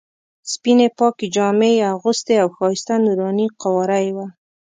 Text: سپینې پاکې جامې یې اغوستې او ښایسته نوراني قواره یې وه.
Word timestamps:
سپینې 0.51 0.87
پاکې 0.97 1.25
جامې 1.35 1.71
یې 1.79 1.85
اغوستې 1.95 2.33
او 2.43 2.49
ښایسته 2.57 2.93
نوراني 3.05 3.47
قواره 3.61 3.99
یې 4.05 4.11
وه. 4.15 4.27